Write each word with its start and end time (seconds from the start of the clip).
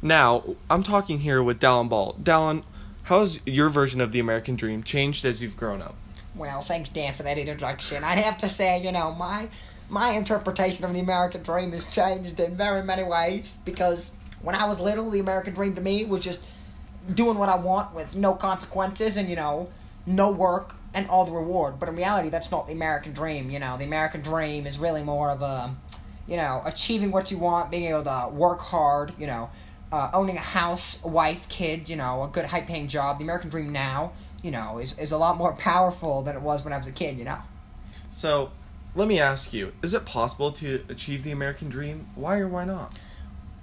Now, 0.00 0.56
I'm 0.70 0.82
talking 0.82 1.20
here 1.20 1.42
with 1.42 1.60
Dallin 1.60 1.88
Ball. 1.88 2.14
Dallin, 2.22 2.62
how's 3.04 3.44
your 3.44 3.68
version 3.68 4.00
of 4.00 4.12
the 4.12 4.20
American 4.20 4.54
dream 4.54 4.82
changed 4.84 5.24
as 5.24 5.42
you've 5.42 5.56
grown 5.56 5.82
up? 5.82 5.96
Well, 6.36 6.60
thanks, 6.60 6.88
Dan, 6.88 7.14
for 7.14 7.24
that 7.24 7.36
introduction. 7.36 8.04
I'd 8.04 8.18
have 8.18 8.38
to 8.38 8.48
say, 8.48 8.80
you 8.80 8.92
know, 8.92 9.12
my 9.12 9.48
my 9.90 10.10
interpretation 10.10 10.84
of 10.84 10.92
the 10.92 11.00
American 11.00 11.42
dream 11.42 11.72
has 11.72 11.84
changed 11.86 12.38
in 12.38 12.54
very 12.56 12.82
many 12.82 13.02
ways 13.02 13.58
because 13.64 14.12
when 14.42 14.54
I 14.54 14.66
was 14.66 14.78
little, 14.78 15.10
the 15.10 15.18
American 15.18 15.54
dream 15.54 15.74
to 15.74 15.80
me 15.80 16.04
was 16.04 16.20
just 16.22 16.42
doing 17.12 17.38
what 17.38 17.48
I 17.48 17.56
want 17.56 17.94
with 17.94 18.14
no 18.14 18.34
consequences 18.34 19.16
and, 19.16 19.30
you 19.30 19.36
know, 19.36 19.68
no 20.06 20.30
work 20.30 20.76
and 20.94 21.08
all 21.08 21.24
the 21.24 21.32
reward. 21.32 21.80
But 21.80 21.88
in 21.88 21.96
reality, 21.96 22.28
that's 22.28 22.50
not 22.50 22.66
the 22.66 22.74
American 22.74 23.14
dream. 23.14 23.50
You 23.50 23.58
know, 23.58 23.78
the 23.78 23.84
American 23.84 24.20
dream 24.20 24.66
is 24.66 24.78
really 24.78 25.02
more 25.02 25.30
of 25.30 25.40
a, 25.40 25.74
you 26.26 26.36
know, 26.36 26.62
achieving 26.66 27.10
what 27.10 27.30
you 27.30 27.38
want, 27.38 27.70
being 27.70 27.84
able 27.84 28.04
to 28.04 28.28
work 28.30 28.60
hard, 28.60 29.14
you 29.18 29.26
know, 29.26 29.50
uh, 29.92 30.10
owning 30.12 30.36
a 30.36 30.40
house, 30.40 30.98
a 31.02 31.08
wife, 31.08 31.48
kids, 31.48 31.90
you 31.90 31.96
know, 31.96 32.22
a 32.22 32.28
good 32.28 32.46
high 32.46 32.60
paying 32.60 32.88
job. 32.88 33.18
The 33.18 33.24
American 33.24 33.50
dream 33.50 33.72
now, 33.72 34.12
you 34.42 34.50
know, 34.50 34.78
is, 34.78 34.98
is 34.98 35.12
a 35.12 35.18
lot 35.18 35.36
more 35.36 35.52
powerful 35.54 36.22
than 36.22 36.36
it 36.36 36.42
was 36.42 36.64
when 36.64 36.72
I 36.72 36.78
was 36.78 36.86
a 36.86 36.92
kid, 36.92 37.18
you 37.18 37.24
know. 37.24 37.42
So, 38.14 38.50
let 38.94 39.06
me 39.06 39.20
ask 39.20 39.52
you 39.52 39.72
is 39.82 39.94
it 39.94 40.04
possible 40.04 40.52
to 40.52 40.84
achieve 40.88 41.22
the 41.22 41.30
American 41.30 41.68
dream? 41.68 42.08
Why 42.14 42.38
or 42.38 42.48
why 42.48 42.64
not? 42.64 42.92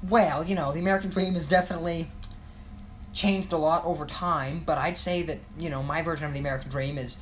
Well, 0.08 0.44
you 0.44 0.56
know, 0.56 0.72
the 0.72 0.80
American 0.80 1.10
dream 1.10 1.34
has 1.34 1.48
definitely 1.48 2.10
changed 3.14 3.54
a 3.54 3.58
lot 3.58 3.84
over 3.86 4.06
time, 4.06 4.62
but 4.66 4.78
I'd 4.78 4.98
say 4.98 5.24
that, 5.24 5.40
you 5.58 5.70
know, 5.70 5.82
my 5.82 6.02
version 6.02 6.26
of 6.28 6.34
the 6.34 6.40
American 6.40 6.70
dream 6.70 6.98
is, 6.98 7.18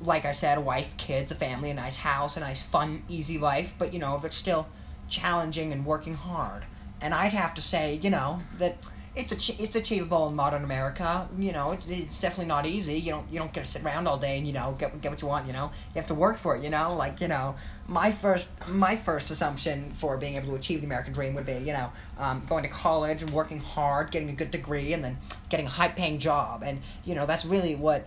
like 0.00 0.24
I 0.24 0.32
said, 0.32 0.56
a 0.56 0.60
wife, 0.60 0.96
kids, 0.96 1.32
a 1.32 1.34
family, 1.34 1.70
a 1.70 1.74
nice 1.74 1.98
house, 1.98 2.36
a 2.36 2.40
nice, 2.40 2.62
fun, 2.62 3.02
easy 3.08 3.36
life, 3.36 3.74
but, 3.78 3.92
you 3.92 3.98
know, 3.98 4.18
that's 4.18 4.36
still 4.36 4.68
challenging 5.08 5.72
and 5.72 5.84
working 5.84 6.14
hard. 6.14 6.64
And 7.00 7.14
I'd 7.14 7.32
have 7.32 7.54
to 7.54 7.60
say, 7.60 8.00
you 8.02 8.10
know, 8.10 8.42
that 8.58 8.76
it's 9.18 9.32
ach- 9.32 9.58
it's 9.58 9.74
achievable 9.74 10.28
in 10.28 10.34
modern 10.34 10.62
America. 10.62 11.28
You 11.38 11.52
know, 11.52 11.72
it's, 11.72 11.86
it's 11.88 12.18
definitely 12.18 12.46
not 12.46 12.66
easy. 12.66 12.98
You 12.98 13.10
don't 13.10 13.32
you 13.32 13.38
don't 13.38 13.52
get 13.52 13.64
to 13.64 13.70
sit 13.70 13.82
around 13.82 14.06
all 14.06 14.16
day 14.16 14.38
and 14.38 14.46
you 14.46 14.52
know 14.52 14.76
get 14.78 15.00
get 15.00 15.10
what 15.10 15.20
you 15.20 15.28
want. 15.28 15.46
You 15.46 15.52
know, 15.52 15.72
you 15.94 15.98
have 16.00 16.06
to 16.06 16.14
work 16.14 16.36
for 16.36 16.56
it. 16.56 16.62
You 16.62 16.70
know, 16.70 16.94
like 16.94 17.20
you 17.20 17.28
know, 17.28 17.56
my 17.88 18.12
first 18.12 18.50
my 18.68 18.94
first 18.94 19.30
assumption 19.30 19.92
for 19.92 20.16
being 20.16 20.36
able 20.36 20.48
to 20.48 20.54
achieve 20.54 20.80
the 20.80 20.86
American 20.86 21.12
dream 21.12 21.34
would 21.34 21.46
be 21.46 21.54
you 21.54 21.72
know 21.72 21.90
um, 22.18 22.44
going 22.48 22.62
to 22.62 22.70
college 22.70 23.20
and 23.22 23.30
working 23.32 23.58
hard, 23.58 24.12
getting 24.12 24.30
a 24.30 24.34
good 24.34 24.52
degree, 24.52 24.92
and 24.92 25.02
then 25.02 25.18
getting 25.48 25.66
a 25.66 25.70
high 25.70 25.88
paying 25.88 26.18
job. 26.18 26.62
And 26.64 26.80
you 27.04 27.16
know, 27.16 27.26
that's 27.26 27.44
really 27.44 27.74
what 27.74 28.06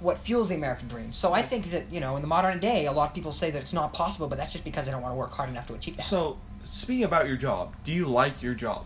what 0.00 0.18
fuels 0.18 0.48
the 0.48 0.54
American 0.54 0.88
dream. 0.88 1.12
So 1.12 1.32
I 1.32 1.42
think 1.42 1.70
that 1.70 1.90
you 1.90 2.00
know 2.00 2.16
in 2.16 2.22
the 2.22 2.28
modern 2.28 2.58
day, 2.58 2.86
a 2.86 2.92
lot 2.92 3.08
of 3.08 3.14
people 3.14 3.32
say 3.32 3.50
that 3.50 3.62
it's 3.62 3.72
not 3.72 3.94
possible, 3.94 4.28
but 4.28 4.36
that's 4.36 4.52
just 4.52 4.64
because 4.64 4.84
they 4.84 4.92
don't 4.92 5.02
want 5.02 5.12
to 5.12 5.18
work 5.18 5.32
hard 5.32 5.48
enough 5.48 5.66
to 5.68 5.74
achieve 5.74 5.96
that. 5.96 6.04
So, 6.04 6.38
speaking 6.64 7.04
about 7.04 7.26
your 7.26 7.36
job, 7.36 7.74
do 7.84 7.92
you 7.92 8.06
like 8.06 8.42
your 8.42 8.54
job? 8.54 8.84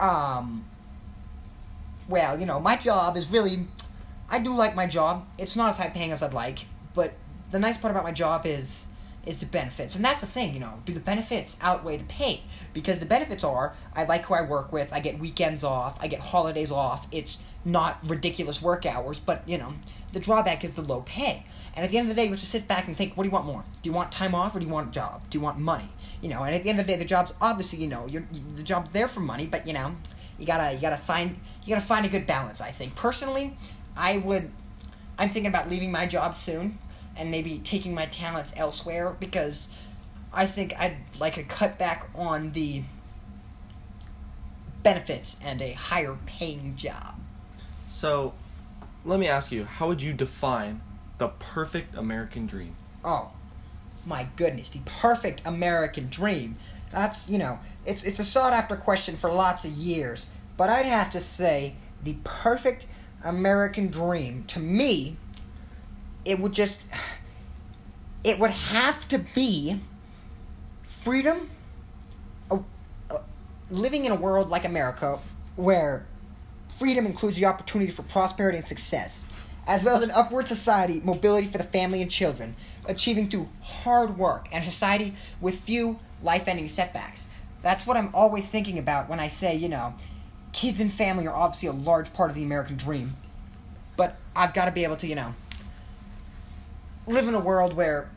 um 0.00 0.64
well 2.08 2.38
you 2.38 2.44
know 2.44 2.58
my 2.58 2.74
job 2.76 3.16
is 3.16 3.28
really 3.28 3.66
i 4.28 4.38
do 4.38 4.54
like 4.54 4.74
my 4.74 4.84
job 4.84 5.24
it's 5.38 5.54
not 5.54 5.70
as 5.70 5.78
high 5.78 5.88
paying 5.88 6.10
as 6.10 6.22
i'd 6.22 6.34
like 6.34 6.66
but 6.92 7.14
the 7.52 7.58
nice 7.58 7.78
part 7.78 7.92
about 7.92 8.02
my 8.02 8.10
job 8.10 8.44
is 8.44 8.86
is 9.24 9.38
the 9.38 9.46
benefits. 9.46 9.94
And 9.94 10.04
that's 10.04 10.20
the 10.20 10.26
thing 10.26 10.54
you 10.54 10.60
know 10.60 10.80
do 10.84 10.92
the 10.92 11.00
benefits 11.00 11.56
outweigh 11.60 11.96
the 11.96 12.04
pay? 12.04 12.42
Because 12.72 12.98
the 12.98 13.06
benefits 13.06 13.44
are 13.44 13.74
i 13.94 14.04
like 14.04 14.24
who 14.26 14.34
i 14.34 14.42
work 14.42 14.72
with 14.72 14.92
i 14.92 15.00
get 15.00 15.18
weekends 15.18 15.62
off 15.62 15.96
i 16.00 16.08
get 16.08 16.20
holidays 16.20 16.70
off 16.70 17.06
it's 17.12 17.38
not 17.64 17.98
ridiculous 18.08 18.60
work 18.60 18.84
hours 18.84 19.20
but 19.20 19.42
you 19.46 19.56
know 19.56 19.74
the 20.12 20.20
drawback 20.20 20.64
is 20.64 20.74
the 20.74 20.82
low 20.82 21.02
pay. 21.02 21.46
And 21.74 21.84
at 21.84 21.90
the 21.90 21.96
end 21.96 22.10
of 22.10 22.14
the 22.14 22.20
day 22.20 22.24
you 22.26 22.32
have 22.32 22.40
to 22.40 22.46
sit 22.46 22.68
back 22.68 22.86
and 22.86 22.96
think 22.96 23.16
what 23.16 23.24
do 23.24 23.28
you 23.28 23.32
want 23.32 23.46
more? 23.46 23.64
Do 23.82 23.88
you 23.88 23.94
want 23.94 24.12
time 24.12 24.34
off 24.34 24.54
or 24.54 24.58
do 24.58 24.66
you 24.66 24.72
want 24.72 24.88
a 24.88 24.92
job? 24.92 25.22
Do 25.30 25.38
you 25.38 25.42
want 25.42 25.58
money? 25.58 25.88
You 26.20 26.28
know 26.28 26.42
and 26.42 26.54
at 26.54 26.64
the 26.64 26.70
end 26.70 26.80
of 26.80 26.86
the 26.86 26.92
day 26.92 26.98
the 26.98 27.04
job's 27.04 27.32
obviously 27.40 27.78
you 27.78 27.86
know 27.86 28.06
you, 28.06 28.26
the 28.56 28.62
job's 28.62 28.90
there 28.90 29.08
for 29.08 29.20
money 29.20 29.46
but 29.46 29.66
you 29.66 29.72
know 29.72 29.96
you 30.38 30.46
gotta 30.46 30.74
you 30.74 30.80
gotta 30.80 30.96
find 30.96 31.38
you 31.64 31.74
gotta 31.74 31.86
find 31.86 32.04
a 32.04 32.08
good 32.08 32.26
balance 32.26 32.60
i 32.60 32.70
think. 32.70 32.94
Personally 32.96 33.56
i 33.96 34.18
would 34.18 34.50
i'm 35.18 35.28
thinking 35.28 35.48
about 35.48 35.70
leaving 35.70 35.92
my 35.92 36.06
job 36.06 36.34
soon 36.34 36.78
and 37.16 37.30
maybe 37.30 37.58
taking 37.58 37.94
my 37.94 38.06
talents 38.06 38.52
elsewhere 38.56 39.16
because 39.20 39.68
i 40.32 40.46
think 40.46 40.72
i'd 40.78 40.96
like 41.18 41.36
a 41.36 41.44
cutback 41.44 42.04
on 42.14 42.52
the 42.52 42.82
benefits 44.82 45.36
and 45.44 45.62
a 45.62 45.72
higher 45.72 46.16
paying 46.26 46.74
job 46.76 47.14
So, 47.88 48.32
let 49.04 49.20
me 49.20 49.28
ask 49.28 49.52
you, 49.52 49.64
how 49.64 49.88
would 49.88 50.00
you 50.02 50.12
define 50.14 50.80
the 51.18 51.28
perfect 51.28 51.94
American 51.94 52.46
dream? 52.46 52.74
Oh, 53.04 53.32
my 54.06 54.28
goodness, 54.36 54.70
the 54.70 54.80
perfect 54.86 55.42
American 55.44 56.08
dream. 56.08 56.56
That's, 56.90 57.28
you 57.28 57.38
know, 57.38 57.58
it's 57.84 58.02
it's 58.02 58.18
a 58.18 58.24
sought 58.24 58.52
after 58.54 58.76
question 58.76 59.16
for 59.16 59.30
lots 59.30 59.64
of 59.64 59.72
years, 59.72 60.28
but 60.56 60.70
I'd 60.70 60.86
have 60.86 61.10
to 61.10 61.20
say 61.20 61.74
the 62.02 62.16
perfect 62.24 62.86
American 63.22 63.88
dream 63.88 64.44
to 64.48 64.58
me 64.60 65.16
it 66.24 66.38
would 66.38 66.52
just 66.52 66.82
it 68.24 68.38
would 68.38 68.50
have 68.50 69.06
to 69.08 69.18
be 69.18 69.80
freedom 70.82 71.50
uh, 72.50 72.58
uh, 73.10 73.18
living 73.70 74.04
in 74.04 74.12
a 74.12 74.16
world 74.16 74.48
like 74.48 74.64
America 74.64 75.18
where 75.56 76.06
freedom 76.68 77.06
includes 77.06 77.36
the 77.36 77.44
opportunity 77.44 77.90
for 77.90 78.02
prosperity 78.02 78.58
and 78.58 78.68
success 78.68 79.24
as 79.66 79.84
well 79.84 79.96
as 79.96 80.02
an 80.02 80.10
upward 80.10 80.48
society, 80.48 81.00
mobility 81.04 81.46
for 81.46 81.58
the 81.58 81.64
family 81.64 82.02
and 82.02 82.10
children, 82.10 82.56
achieving 82.86 83.28
through 83.28 83.48
hard 83.62 84.18
work, 84.18 84.48
and 84.52 84.62
a 84.62 84.66
society 84.66 85.14
with 85.40 85.54
few 85.60 85.98
life 86.22 86.48
ending 86.48 86.68
setbacks. 86.68 87.28
That's 87.62 87.86
what 87.86 87.96
I'm 87.96 88.12
always 88.14 88.48
thinking 88.48 88.78
about 88.78 89.08
when 89.08 89.20
I 89.20 89.28
say, 89.28 89.54
you 89.54 89.68
know, 89.68 89.94
kids 90.52 90.80
and 90.80 90.92
family 90.92 91.26
are 91.26 91.34
obviously 91.34 91.68
a 91.68 91.72
large 91.72 92.12
part 92.12 92.28
of 92.30 92.36
the 92.36 92.42
American 92.42 92.76
dream. 92.76 93.16
But 93.96 94.16
I've 94.34 94.52
got 94.52 94.64
to 94.64 94.72
be 94.72 94.82
able 94.82 94.96
to, 94.96 95.06
you 95.06 95.14
know, 95.14 95.34
live 97.06 97.28
in 97.28 97.34
a 97.34 97.40
world 97.40 97.74
where 97.74 98.10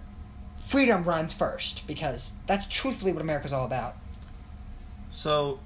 freedom 0.59 1.03
runs 1.03 1.34
first, 1.34 1.85
because 1.88 2.34
that's 2.47 2.66
truthfully 2.68 3.12
what 3.12 3.22
America's 3.22 3.53
all 3.53 3.66
about. 3.66 3.96
So, 5.12 5.59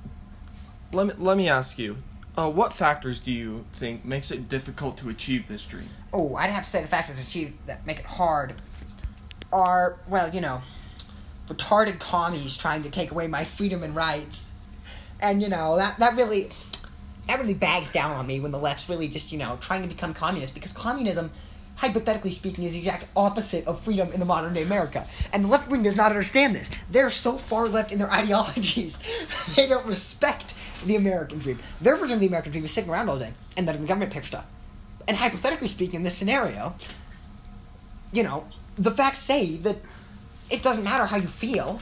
let 0.91 1.07
me 1.07 1.13
let 1.17 1.37
me 1.37 1.49
ask 1.49 1.79
you, 1.79 1.97
uh, 2.37 2.49
what 2.49 2.73
factors 2.73 3.19
do 3.19 3.31
you 3.31 3.65
think 3.73 4.05
makes 4.05 4.31
it 4.31 4.49
difficult 4.49 4.97
to 4.97 5.09
achieve 5.09 5.47
this 5.47 5.65
dream? 5.65 5.89
Oh, 6.13 6.35
I'd 6.35 6.49
have 6.49 6.63
to 6.63 6.69
say 6.69 6.81
the 6.81 6.87
factors 6.87 7.17
that 7.17 7.27
achieve 7.27 7.53
that 7.65 7.85
make 7.85 7.99
it 7.99 8.05
hard 8.05 8.55
are 9.51 9.97
well, 10.07 10.33
you 10.33 10.41
know, 10.41 10.61
retarded 11.47 11.99
commies 11.99 12.55
trying 12.55 12.83
to 12.83 12.89
take 12.89 13.11
away 13.11 13.27
my 13.27 13.43
freedom 13.43 13.83
and 13.83 13.95
rights, 13.95 14.51
and 15.19 15.41
you 15.41 15.49
know 15.49 15.77
that 15.77 15.99
that 15.99 16.15
really 16.15 16.51
that 17.27 17.39
really 17.39 17.53
bags 17.53 17.91
down 17.91 18.15
on 18.15 18.25
me 18.27 18.39
when 18.39 18.51
the 18.51 18.59
left's 18.59 18.89
really 18.89 19.07
just 19.07 19.31
you 19.31 19.37
know 19.37 19.57
trying 19.59 19.81
to 19.81 19.87
become 19.87 20.13
communist 20.13 20.53
because 20.53 20.73
communism. 20.73 21.31
Hypothetically 21.79 22.31
speaking, 22.31 22.63
is 22.65 22.73
the 22.73 22.79
exact 22.79 23.07
opposite 23.15 23.65
of 23.65 23.79
freedom 23.79 24.11
in 24.11 24.19
the 24.19 24.25
modern 24.25 24.53
day 24.53 24.63
America. 24.63 25.07
And 25.31 25.45
the 25.45 25.47
left 25.47 25.69
wing 25.69 25.83
does 25.83 25.95
not 25.95 26.11
understand 26.11 26.55
this. 26.55 26.69
They're 26.89 27.09
so 27.09 27.37
far 27.37 27.67
left 27.67 27.91
in 27.91 27.99
their 27.99 28.11
ideologies, 28.21 28.99
they 29.55 29.67
don't 29.67 29.85
respect 29.85 30.53
the 30.85 30.95
American 30.95 31.39
dream. 31.39 31.59
Their 31.81 31.95
version 31.97 32.15
of 32.15 32.21
the 32.21 32.27
American 32.27 32.51
dream 32.51 32.65
is 32.65 32.71
sitting 32.71 32.89
around 32.89 33.09
all 33.09 33.19
day 33.19 33.33
and 33.57 33.65
letting 33.65 33.81
the 33.81 33.87
government 33.87 34.11
pay 34.11 34.19
for 34.19 34.27
stuff. 34.27 34.47
And 35.07 35.17
hypothetically 35.17 35.67
speaking, 35.67 35.95
in 35.95 36.03
this 36.03 36.15
scenario, 36.15 36.75
you 38.11 38.23
know, 38.23 38.45
the 38.77 38.91
facts 38.91 39.19
say 39.19 39.55
that 39.57 39.77
it 40.49 40.63
doesn't 40.63 40.83
matter 40.83 41.05
how 41.05 41.17
you 41.17 41.27
feel 41.27 41.81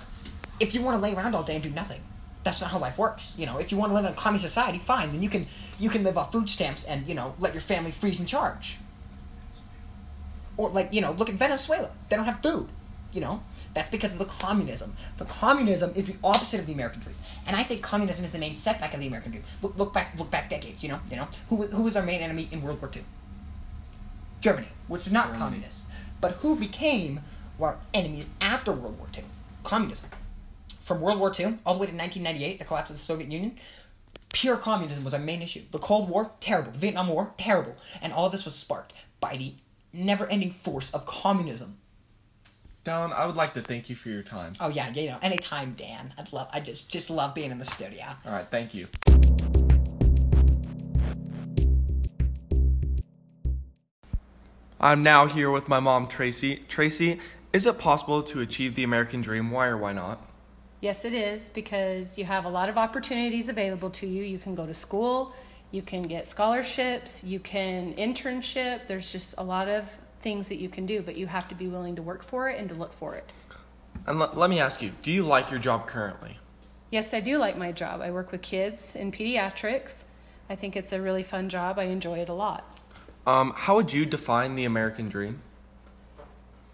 if 0.59 0.73
you 0.73 0.81
want 0.81 0.95
to 0.95 1.01
lay 1.01 1.13
around 1.13 1.35
all 1.35 1.43
day 1.43 1.55
and 1.55 1.63
do 1.63 1.69
nothing. 1.69 2.01
That's 2.43 2.61
not 2.61 2.71
how 2.71 2.79
life 2.79 2.97
works. 2.97 3.33
You 3.37 3.45
know, 3.45 3.57
if 3.57 3.71
you 3.71 3.77
want 3.77 3.89
to 3.89 3.93
live 3.95 4.05
in 4.05 4.11
a 4.11 4.15
communist 4.15 4.45
society, 4.45 4.77
fine. 4.77 5.11
Then 5.11 5.21
you 5.21 5.29
can 5.29 5.47
you 5.79 5.89
can 5.89 6.03
live 6.03 6.17
off 6.17 6.31
food 6.31 6.49
stamps 6.49 6.83
and 6.85 7.07
you 7.07 7.15
know 7.15 7.35
let 7.39 7.53
your 7.53 7.61
family 7.61 7.91
freeze 7.91 8.19
and 8.19 8.27
charge. 8.27 8.77
Or 10.57 10.69
like 10.69 10.94
you 10.94 11.01
know, 11.01 11.12
look 11.12 11.29
at 11.29 11.35
Venezuela. 11.35 11.91
They 12.09 12.16
don't 12.16 12.25
have 12.25 12.41
food. 12.41 12.68
You 13.13 13.22
know, 13.22 13.44
that's 13.73 13.90
because 13.90 14.13
of 14.13 14.19
the 14.19 14.25
communism. 14.25 14.94
The 15.18 15.25
communism 15.25 15.91
is 15.95 16.12
the 16.12 16.18
opposite 16.23 16.59
of 16.59 16.68
the 16.68 16.73
American 16.73 17.00
dream, 17.00 17.16
and 17.45 17.56
I 17.56 17.63
think 17.63 17.81
communism 17.81 18.25
is 18.25 18.31
the 18.31 18.39
main 18.39 18.56
setback 18.56 18.94
of 18.94 19.00
the 19.00 19.07
American 19.07 19.31
dream. 19.31 19.44
Look, 19.62 19.77
look 19.77 19.94
back, 19.94 20.13
look 20.18 20.30
back 20.30 20.50
decades. 20.50 20.83
You 20.83 20.89
know, 20.89 21.00
you 21.09 21.15
know 21.15 21.27
who 21.50 21.56
was 21.56 21.71
who 21.71 21.83
was 21.83 21.95
our 21.95 22.04
main 22.04 22.21
enemy 22.21 22.50
in 22.51 22.62
World 22.62 22.81
War 22.81 22.92
II? 22.94 23.04
Germany, 24.42 24.68
which 24.88 25.06
was 25.06 25.13
not 25.13 25.27
Germany. 25.27 25.39
communist, 25.39 25.86
but 26.21 26.33
who 26.33 26.56
became 26.56 27.21
our 27.60 27.77
enemies 27.94 28.25
after 28.42 28.71
World 28.71 28.98
War 28.98 29.07
II? 29.15 29.24
Communism. 29.63 30.10
From 30.81 31.01
World 31.01 31.19
War 31.19 31.33
II 31.38 31.60
all 31.65 31.74
the 31.74 31.80
way 31.80 31.88
to 31.88 31.94
1998, 31.94 32.60
the 32.60 32.65
collapse 32.65 32.89
of 32.89 32.95
the 32.95 33.01
Soviet 33.01 33.30
Union, 33.30 33.57
pure 34.31 34.57
communism 34.57 35.03
was 35.03 35.13
our 35.13 35.19
main 35.19 35.42
issue. 35.42 35.63
The 35.71 35.80
Cold 35.80 36.10
War, 36.10 36.31
terrible. 36.39 36.71
The 36.71 36.77
Vietnam 36.77 37.07
War, 37.10 37.33
terrible. 37.38 37.75
And 38.01 38.13
all 38.13 38.30
this 38.30 38.45
was 38.45 38.56
sparked 38.56 38.94
by 39.19 39.36
the 39.36 39.53
never-ending 39.97 40.51
force 40.51 40.91
of 40.91 41.05
communism. 41.05 41.77
Dallin, 42.85 43.11
I 43.11 43.25
would 43.25 43.35
like 43.35 43.53
to 43.55 43.61
thank 43.61 43.89
you 43.89 43.95
for 43.95 44.09
your 44.09 44.23
time. 44.23 44.53
Oh 44.61 44.69
yeah, 44.69 44.89
you 44.91 45.09
know, 45.09 45.17
anytime, 45.21 45.75
Dan. 45.77 46.13
I'd 46.17 46.31
love. 46.31 46.47
I 46.53 46.61
just 46.61 46.89
just 46.89 47.09
love 47.09 47.35
being 47.35 47.51
in 47.51 47.57
the 47.57 47.65
studio. 47.65 48.05
All 48.25 48.31
right, 48.31 48.47
thank 48.47 48.73
you. 48.73 48.88
I'm 54.79 55.03
now 55.03 55.25
here 55.25 55.49
with 55.49 55.67
my 55.67 55.79
mom, 55.79 56.07
Tracy. 56.07 56.63
Tracy, 56.69 57.19
is 57.51 57.65
it 57.65 57.77
possible 57.79 58.21
to 58.23 58.41
achieve 58.41 58.75
the 58.75 58.83
American 58.83 59.21
dream? 59.21 59.51
Why 59.51 59.67
or 59.67 59.77
why 59.77 59.91
not? 59.91 60.21
Yes, 60.79 61.03
it 61.03 61.13
is 61.13 61.50
because 61.50 62.17
you 62.19 62.25
have 62.25 62.45
a 62.45 62.50
lot 62.50 62.69
of 62.69 62.77
opportunities 62.77 63.50
available 63.50 63.89
to 63.89 64.05
you. 64.05 64.21
You 64.21 64.38
can 64.38 64.53
go 64.53 64.67
to 64.67 64.73
school, 64.75 65.33
you 65.71 65.81
can 65.81 66.03
get 66.03 66.27
scholarships, 66.27 67.23
you 67.23 67.39
can 67.39 67.93
internship. 67.95 68.87
There's 68.87 69.11
just 69.11 69.35
a 69.37 69.43
lot 69.43 69.67
of 69.67 69.85
things 70.21 70.49
that 70.49 70.57
you 70.57 70.69
can 70.69 70.85
do, 70.85 71.01
but 71.01 71.17
you 71.17 71.27
have 71.27 71.47
to 71.49 71.55
be 71.55 71.67
willing 71.67 71.95
to 71.95 72.01
work 72.01 72.23
for 72.23 72.49
it 72.49 72.59
and 72.59 72.69
to 72.69 72.75
look 72.75 72.93
for 72.93 73.15
it. 73.15 73.29
And 74.05 74.19
l- 74.19 74.31
let 74.33 74.49
me 74.49 74.59
ask 74.59 74.81
you, 74.81 74.91
do 75.01 75.11
you 75.11 75.23
like 75.23 75.51
your 75.51 75.59
job 75.59 75.87
currently? 75.87 76.39
Yes, 76.89 77.13
I 77.13 77.19
do 77.19 77.37
like 77.37 77.57
my 77.57 77.71
job. 77.71 78.01
I 78.01 78.11
work 78.11 78.31
with 78.31 78.41
kids 78.41 78.95
in 78.95 79.11
pediatrics. 79.11 80.05
I 80.49 80.55
think 80.55 80.75
it's 80.77 80.93
a 80.93 81.01
really 81.01 81.23
fun 81.23 81.49
job. 81.49 81.77
I 81.77 81.83
enjoy 81.83 82.19
it 82.19 82.29
a 82.29 82.33
lot. 82.33 82.77
Um, 83.25 83.53
how 83.55 83.75
would 83.75 83.91
you 83.91 84.05
define 84.05 84.55
the 84.55 84.63
American 84.63 85.09
dream? 85.09 85.41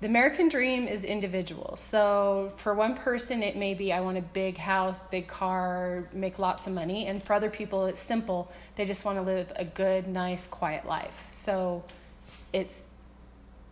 The 0.03 0.09
American 0.09 0.49
dream 0.49 0.85
is 0.85 1.05
individual. 1.05 1.77
So 1.77 2.51
for 2.57 2.73
one 2.73 2.93
person, 2.93 3.41
it 3.41 3.55
may 3.55 3.73
be 3.73 3.93
I 3.93 4.01
want 4.01 4.17
a 4.17 4.21
big 4.21 4.57
house, 4.57 5.07
big 5.07 5.29
car, 5.29 6.09
make 6.11 6.39
lots 6.39 6.67
of 6.67 6.73
money. 6.73 7.07
And 7.07 7.23
for 7.23 7.31
other 7.31 7.49
people, 7.49 7.85
it's 7.85 8.01
simple. 8.01 8.51
They 8.75 8.83
just 8.83 9.05
want 9.05 9.17
to 9.17 9.21
live 9.21 9.53
a 9.55 9.63
good, 9.63 10.09
nice, 10.09 10.45
quiet 10.45 10.85
life. 10.85 11.25
So 11.29 11.85
it's 12.51 12.89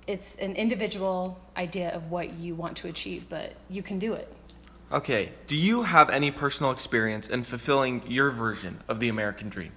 it's 0.07 0.37
an 0.37 0.55
individual 0.55 1.37
idea 1.57 1.93
of 1.93 2.09
what 2.09 2.31
you 2.35 2.55
want 2.55 2.77
to 2.77 2.87
achieve, 2.87 3.25
but 3.27 3.51
you 3.69 3.83
can 3.83 3.99
do 3.99 4.13
it. 4.13 4.33
Okay, 4.89 5.33
do 5.47 5.57
you 5.57 5.83
have 5.83 6.09
any 6.09 6.31
personal 6.31 6.71
experience 6.71 7.27
in 7.27 7.43
fulfilling 7.43 8.03
your 8.07 8.29
version 8.29 8.81
of 8.87 9.01
the 9.01 9.09
American 9.09 9.49
dream? 9.49 9.73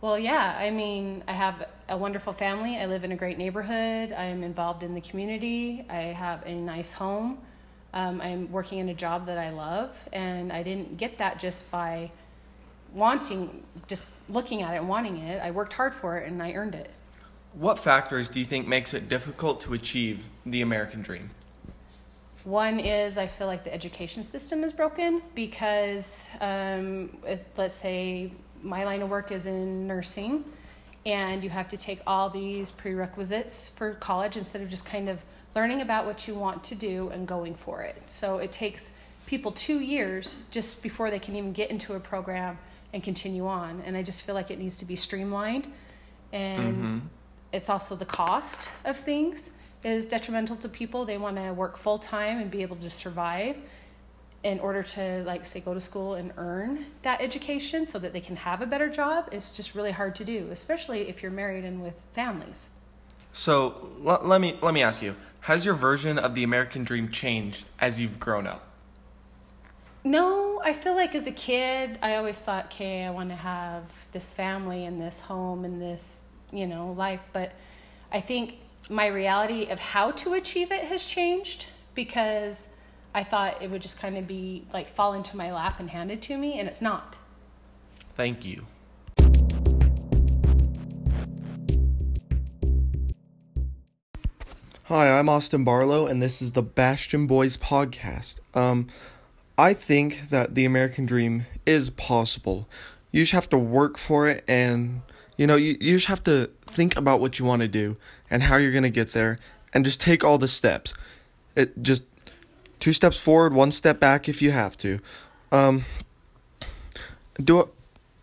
Well, 0.00 0.18
yeah. 0.18 0.56
I 0.58 0.70
mean, 0.70 1.24
I 1.26 1.32
have 1.32 1.66
a 1.88 1.96
wonderful 1.96 2.32
family. 2.32 2.76
I 2.76 2.86
live 2.86 3.02
in 3.02 3.10
a 3.10 3.16
great 3.16 3.36
neighborhood. 3.36 4.12
I'm 4.12 4.44
involved 4.44 4.84
in 4.84 4.94
the 4.94 5.00
community. 5.00 5.84
I 5.90 6.02
have 6.02 6.46
a 6.46 6.54
nice 6.54 6.92
home. 6.92 7.38
Um, 7.92 8.20
I'm 8.20 8.52
working 8.52 8.78
in 8.78 8.90
a 8.90 8.94
job 8.94 9.26
that 9.26 9.38
I 9.38 9.50
love, 9.50 9.96
and 10.12 10.52
I 10.52 10.62
didn't 10.62 10.98
get 10.98 11.18
that 11.18 11.40
just 11.40 11.68
by 11.70 12.10
wanting, 12.92 13.64
just 13.86 14.04
looking 14.28 14.62
at 14.62 14.74
it 14.74 14.78
and 14.78 14.88
wanting 14.88 15.18
it. 15.18 15.42
I 15.42 15.50
worked 15.50 15.72
hard 15.72 15.94
for 15.94 16.18
it, 16.18 16.28
and 16.30 16.42
I 16.42 16.52
earned 16.52 16.74
it. 16.74 16.90
What 17.54 17.78
factors 17.78 18.28
do 18.28 18.38
you 18.38 18.46
think 18.46 18.68
makes 18.68 18.94
it 18.94 19.08
difficult 19.08 19.62
to 19.62 19.74
achieve 19.74 20.26
the 20.44 20.60
American 20.60 21.00
dream? 21.00 21.30
One 22.44 22.78
is 22.78 23.18
I 23.18 23.26
feel 23.26 23.46
like 23.46 23.64
the 23.64 23.74
education 23.74 24.22
system 24.22 24.62
is 24.62 24.72
broken 24.72 25.22
because, 25.34 26.28
um, 26.40 27.16
if 27.26 27.46
let's 27.56 27.74
say 27.74 28.32
my 28.62 28.84
line 28.84 29.02
of 29.02 29.10
work 29.10 29.30
is 29.32 29.46
in 29.46 29.86
nursing, 29.86 30.44
and 31.06 31.42
you 31.42 31.50
have 31.50 31.68
to 31.70 31.76
take 31.76 32.00
all 32.06 32.28
these 32.30 32.70
prerequisites 32.70 33.68
for 33.68 33.94
college 33.94 34.36
instead 34.36 34.62
of 34.62 34.68
just 34.68 34.84
kind 34.84 35.08
of 35.08 35.20
learning 35.54 35.80
about 35.80 36.06
what 36.06 36.28
you 36.28 36.34
want 36.34 36.62
to 36.64 36.74
do 36.74 37.08
and 37.10 37.26
going 37.26 37.54
for 37.54 37.82
it. 37.82 38.02
So 38.06 38.38
it 38.38 38.52
takes 38.52 38.90
people 39.26 39.52
two 39.52 39.80
years 39.80 40.36
just 40.50 40.82
before 40.82 41.10
they 41.10 41.18
can 41.18 41.34
even 41.36 41.52
get 41.52 41.70
into 41.70 41.94
a 41.94 42.00
program 42.00 42.58
and 42.92 43.02
continue 43.02 43.46
on. 43.46 43.82
And 43.84 43.96
I 43.96 44.02
just 44.02 44.22
feel 44.22 44.34
like 44.34 44.50
it 44.50 44.58
needs 44.58 44.76
to 44.78 44.84
be 44.84 44.96
streamlined. 44.96 45.68
And 46.32 46.74
Mm-hmm. 46.74 46.98
it's 47.52 47.70
also 47.70 47.96
the 47.96 48.04
cost 48.04 48.70
of 48.84 48.96
things 48.96 49.50
is 49.84 50.06
detrimental 50.08 50.56
to 50.56 50.68
people. 50.68 51.04
They 51.04 51.18
want 51.18 51.36
to 51.36 51.52
work 51.52 51.76
full 51.76 51.98
time 51.98 52.38
and 52.38 52.50
be 52.50 52.62
able 52.62 52.76
to 52.76 52.90
survive 52.90 53.58
in 54.44 54.60
order 54.60 54.82
to 54.82 55.22
like 55.24 55.44
say 55.44 55.60
go 55.60 55.74
to 55.74 55.80
school 55.80 56.14
and 56.14 56.32
earn 56.36 56.86
that 57.02 57.20
education 57.20 57.86
so 57.86 57.98
that 57.98 58.12
they 58.12 58.20
can 58.20 58.36
have 58.36 58.62
a 58.62 58.66
better 58.66 58.88
job. 58.88 59.28
It's 59.32 59.56
just 59.56 59.74
really 59.74 59.92
hard 59.92 60.14
to 60.16 60.24
do, 60.24 60.48
especially 60.52 61.08
if 61.08 61.22
you're 61.22 61.32
married 61.32 61.64
and 61.64 61.82
with 61.82 62.00
families. 62.12 62.68
So 63.32 63.90
l- 64.04 64.20
let 64.22 64.40
me 64.40 64.58
let 64.62 64.74
me 64.74 64.82
ask 64.82 65.02
you: 65.02 65.16
Has 65.40 65.64
your 65.64 65.74
version 65.74 66.18
of 66.18 66.34
the 66.34 66.44
American 66.44 66.84
dream 66.84 67.10
changed 67.10 67.64
as 67.80 68.00
you've 68.00 68.20
grown 68.20 68.46
up? 68.46 68.64
No, 70.04 70.60
I 70.64 70.72
feel 70.72 70.94
like 70.94 71.14
as 71.14 71.26
a 71.26 71.32
kid, 71.32 71.98
I 72.00 72.14
always 72.14 72.40
thought, 72.40 72.66
okay, 72.66 73.04
I 73.04 73.10
want 73.10 73.30
to 73.30 73.36
have 73.36 73.82
this 74.12 74.32
family 74.32 74.86
and 74.86 75.00
this 75.00 75.20
home 75.20 75.64
and 75.64 75.82
this, 75.82 76.22
you 76.52 76.66
know, 76.66 76.92
life. 76.92 77.20
But 77.32 77.52
I 78.12 78.20
think 78.20 78.54
my 78.88 79.06
reality 79.06 79.66
of 79.66 79.78
how 79.78 80.12
to 80.12 80.34
achieve 80.34 80.70
it 80.72 80.84
has 80.84 81.04
changed 81.04 81.66
because 81.94 82.68
I 83.18 83.24
thought 83.24 83.60
it 83.60 83.68
would 83.68 83.82
just 83.82 83.98
kind 83.98 84.16
of 84.16 84.28
be 84.28 84.64
like 84.72 84.86
fall 84.86 85.12
into 85.12 85.36
my 85.36 85.52
lap 85.52 85.80
and 85.80 85.90
handed 85.90 86.22
to 86.22 86.38
me, 86.38 86.60
and 86.60 86.68
it's 86.68 86.80
not. 86.80 87.16
Thank 88.16 88.44
you. 88.44 88.66
Hi, 94.84 95.18
I'm 95.18 95.28
Austin 95.28 95.64
Barlow, 95.64 96.06
and 96.06 96.22
this 96.22 96.40
is 96.40 96.52
the 96.52 96.62
Bastion 96.62 97.26
Boys 97.26 97.56
podcast. 97.56 98.36
Um, 98.54 98.86
I 99.58 99.74
think 99.74 100.28
that 100.30 100.54
the 100.54 100.64
American 100.64 101.04
dream 101.04 101.46
is 101.66 101.90
possible. 101.90 102.68
You 103.10 103.22
just 103.22 103.32
have 103.32 103.48
to 103.48 103.58
work 103.58 103.98
for 103.98 104.28
it, 104.28 104.44
and 104.46 105.00
you 105.36 105.48
know, 105.48 105.56
you, 105.56 105.76
you 105.80 105.96
just 105.96 106.06
have 106.06 106.22
to 106.22 106.50
think 106.66 106.96
about 106.96 107.20
what 107.20 107.40
you 107.40 107.44
want 107.44 107.62
to 107.62 107.68
do 107.68 107.96
and 108.30 108.44
how 108.44 108.58
you're 108.58 108.70
gonna 108.70 108.90
get 108.90 109.12
there, 109.12 109.40
and 109.74 109.84
just 109.84 110.00
take 110.00 110.22
all 110.22 110.38
the 110.38 110.46
steps. 110.46 110.94
It 111.56 111.82
just 111.82 112.04
two 112.80 112.92
steps 112.92 113.18
forward, 113.18 113.52
one 113.52 113.72
step 113.72 114.00
back 114.00 114.28
if 114.28 114.42
you 114.42 114.50
have 114.50 114.76
to. 114.78 114.98
Um, 115.52 115.84
do 117.42 117.68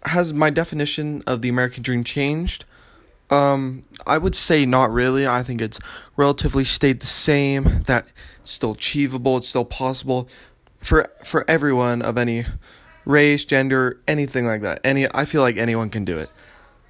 has 0.04 0.34
my 0.34 0.50
definition 0.50 1.24
of 1.26 1.42
the 1.42 1.50
American 1.50 1.84
dream 1.84 2.04
changed? 2.04 2.66
Um, 3.30 3.84
I 4.06 4.18
would 4.18 4.36
say 4.36 4.66
not 4.66 4.92
really. 4.92 5.26
I 5.26 5.42
think 5.42 5.62
it's 5.62 5.80
relatively 6.16 6.64
stayed 6.64 7.00
the 7.00 7.08
same. 7.08 7.84
That 7.84 8.08
it's 8.42 8.52
still 8.52 8.72
achievable. 8.72 9.38
It's 9.38 9.48
still 9.48 9.66
possible 9.66 10.28
for 10.78 11.08
for 11.24 11.44
everyone 11.50 12.02
of 12.02 12.18
any 12.18 12.46
race, 13.06 13.46
gender, 13.46 14.00
anything 14.08 14.46
like 14.46 14.62
that. 14.62 14.82
Any, 14.84 15.08
I 15.14 15.26
feel 15.26 15.42
like 15.42 15.58
anyone 15.58 15.90
can 15.90 16.06
do 16.06 16.18
it. 16.18 16.32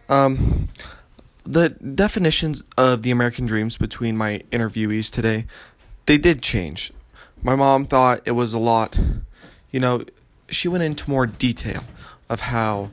Um, 0.10 0.70
the 1.44 1.70
definitions 1.70 2.64
of 2.78 3.04
the 3.04 3.12
American 3.12 3.46
dreams 3.46 3.78
between 3.78 4.18
my 4.18 4.42
interviewees 4.52 5.12
today, 5.12 5.46
they 6.06 6.18
did 6.18 6.42
change. 6.42 6.92
My 7.46 7.56
mom 7.56 7.86
thought 7.86 8.22
it 8.26 8.32
was 8.32 8.56
a 8.56 8.60
lot. 8.60 9.00
You 9.70 9.80
know, 9.80 10.04
she 10.50 10.68
went 10.68 10.84
into 10.84 11.08
more 11.08 11.28
detail 11.28 11.84
of 12.28 12.40
how 12.40 12.90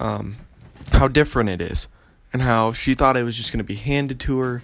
um, 0.00 0.38
how 0.92 1.08
different 1.08 1.50
it 1.50 1.60
is 1.60 1.88
and 2.32 2.40
how 2.40 2.72
she 2.72 2.94
thought 2.94 3.18
it 3.18 3.22
was 3.22 3.36
just 3.36 3.52
going 3.52 3.58
to 3.58 3.64
be 3.64 3.74
handed 3.74 4.18
to 4.20 4.38
her 4.38 4.62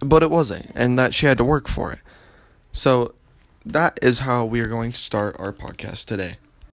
but 0.00 0.22
it 0.22 0.30
wasn't 0.30 0.70
and 0.74 0.98
that 0.98 1.14
she 1.14 1.24
had 1.24 1.38
to 1.38 1.44
work 1.44 1.68
for 1.68 1.90
it 1.90 2.00
so 2.70 3.14
that 3.64 3.98
is 4.02 4.20
how 4.20 4.44
we 4.44 4.60
are 4.60 4.68
going 4.68 4.92
to 4.92 4.98
start 4.98 5.34
our 5.38 5.52
podcast 5.52 6.04
today 6.04 6.36